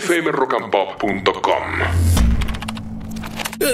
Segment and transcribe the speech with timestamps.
[0.00, 1.62] fmrockandpop.com.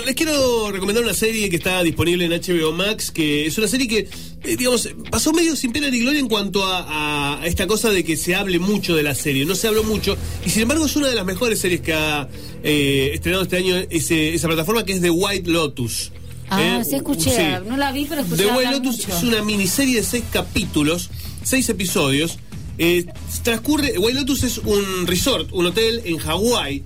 [0.07, 3.89] Les quiero recomendar una serie que está disponible en HBO Max, que es una serie
[3.89, 3.99] que,
[4.45, 8.05] eh, digamos, pasó medio sin pena ni gloria en cuanto a, a esta cosa de
[8.05, 9.45] que se hable mucho de la serie.
[9.45, 10.17] No se habló mucho,
[10.47, 12.29] y sin embargo es una de las mejores series que ha
[12.63, 16.13] eh, estrenado este año ese- esa plataforma, que es The White Lotus.
[16.49, 17.31] Ah, Eh, sí escuché.
[17.31, 17.43] sí.
[17.69, 19.17] No la vi, pero escuché The White Lotus mucho.
[19.17, 21.11] es una miniserie de seis capítulos,
[21.43, 22.39] seis episodios.
[22.85, 23.07] Eh,
[23.45, 26.83] transcurre, White Lotus es un resort, un hotel en Hawái,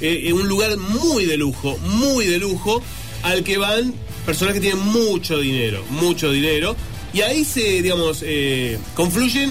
[0.00, 2.80] eh, un lugar muy de lujo, muy de lujo,
[3.24, 3.92] al que van
[4.24, 6.76] personas que tienen mucho dinero, mucho dinero.
[7.12, 9.50] Y ahí se, digamos, eh, confluyen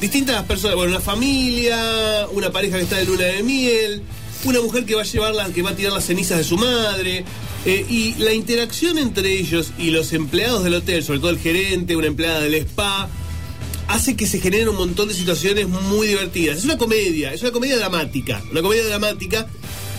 [0.00, 4.02] distintas personas, bueno, una familia, una pareja que está de luna de miel,
[4.42, 6.56] una mujer que va a llevar la- que va a tirar las cenizas de su
[6.56, 7.24] madre.
[7.64, 11.96] eh, y la interacción entre ellos y los empleados del hotel, sobre todo el gerente,
[11.96, 13.08] una empleada del spa,
[13.88, 16.58] hace que se generen un montón de situaciones muy divertidas.
[16.58, 19.48] Es una comedia, es una comedia dramática, una comedia dramática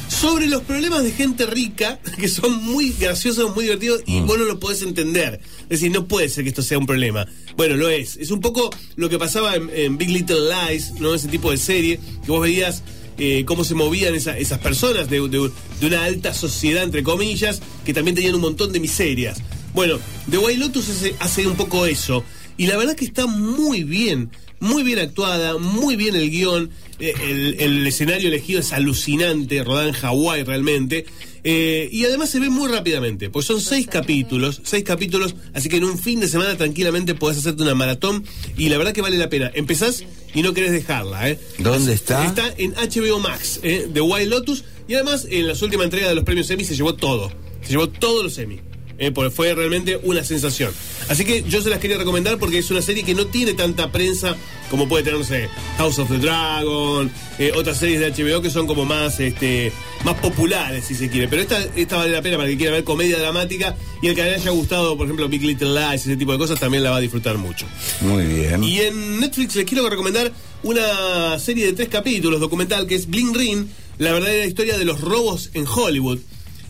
[0.08, 4.46] sobre los problemas de gente rica, que son muy graciosos, muy divertidos, y vos no
[4.46, 5.40] lo podés entender.
[5.64, 7.28] Es decir, no puede ser que esto sea un problema.
[7.58, 8.18] Bueno, lo es.
[8.18, 11.14] Es un poco lo que pasaba en, en Big Little Lies, ¿no?
[11.14, 12.84] Ese tipo de serie, que vos veías
[13.20, 17.62] eh, cómo se movían esa- esas personas de, de- de una alta sociedad, entre comillas,
[17.86, 19.40] que también tenían un montón de miserias.
[19.74, 20.00] Bueno,
[20.32, 22.24] The White Lotus hace, hace un poco eso.
[22.60, 24.30] Y la verdad que está muy bien,
[24.60, 26.70] muy bien actuada, muy bien el guion.
[27.00, 31.06] eh, el, el escenario elegido es alucinante, rodada en Hawái realmente.
[31.46, 35.78] eh, y además se ve muy rápidamente, pues son seis capítulos, seis capítulos, así que
[35.78, 38.26] en un fin de semana tranquilamente podés hacerte una maratón
[38.58, 39.50] y la verdad que vale la pena.
[39.56, 40.04] Empezás
[40.36, 41.40] y no querés dejarla, ¿eh?
[41.60, 42.26] ¿Dónde está?
[42.26, 43.88] Está en HBO Max, ¿eh?
[43.90, 44.66] de Wild Lotus.
[44.90, 47.32] Y además, en las últimas entregas de los premios Emmy se llevó todo.
[47.62, 48.60] Se llevó todos los Emmy.
[49.00, 49.12] ¿Eh?
[49.12, 50.72] porque fue realmente una sensación.
[51.08, 53.92] Así que yo se las quería recomendar porque es una serie que no tiene tanta
[53.92, 54.36] prensa
[54.70, 58.50] como puede tener, no sé, House of the Dragon, eh, otras series de HBO que
[58.50, 59.72] son como más, este,
[60.04, 61.28] más populares, si se quiere.
[61.28, 64.16] Pero esta, esta vale la pena para el que quiera ver comedia dramática y el
[64.16, 66.92] que le haya gustado, por ejemplo, Big Little Lies, ese tipo de cosas, también la
[66.92, 67.66] va a disfrutar mucho.
[68.02, 68.64] Muy bien.
[68.64, 70.32] Y en Netflix les quiero recomendar
[70.64, 75.02] una serie de tres capítulos documental que es Bling Ring, la verdadera historia de los
[75.02, 76.20] robos en Hollywood.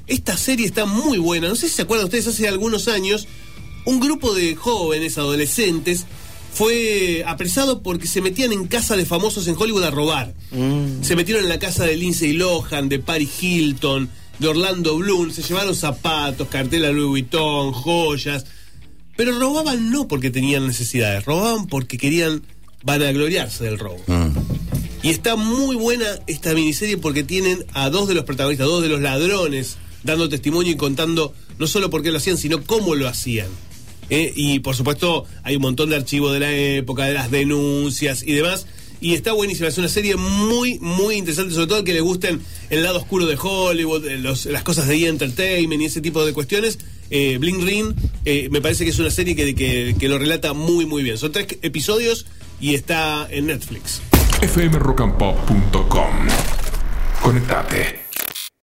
[0.09, 1.47] Esta serie está muy buena.
[1.47, 3.27] No sé si se acuerdan ustedes, hace algunos años,
[3.85, 6.05] un grupo de jóvenes, adolescentes,
[6.51, 10.33] fue apresado porque se metían en casa de famosos en Hollywood a robar.
[11.01, 14.09] Se metieron en la casa de Lindsay Lohan, de Paris Hilton,
[14.39, 18.45] de Orlando Bloom, se llevaron zapatos, cartela Louis Vuitton, joyas.
[19.15, 22.41] Pero robaban no porque tenían necesidades, robaban porque querían
[22.83, 24.01] vanagloriarse del robo.
[25.03, 28.89] Y está muy buena esta miniserie porque tienen a dos de los protagonistas, dos de
[28.89, 33.07] los ladrones, dando testimonio y contando no solo por qué lo hacían, sino cómo lo
[33.07, 33.47] hacían.
[34.09, 38.23] Eh, y por supuesto hay un montón de archivos de la época, de las denuncias
[38.23, 38.65] y demás.
[39.01, 42.83] Y está buenísima, es una serie muy, muy interesante, sobre todo que le gusten el
[42.83, 45.07] lado oscuro de Hollywood, eh, las cosas de E!
[45.07, 46.79] Entertainment y ese tipo de cuestiones.
[47.09, 47.95] Eh, Bling Ring
[48.51, 51.17] me parece que es una serie que, que, que lo relata muy, muy bien.
[51.17, 52.25] Son tres episodios
[52.59, 54.01] y está en Netflix.
[54.41, 56.27] fmrockandpop.com.
[57.21, 58.08] Conectate.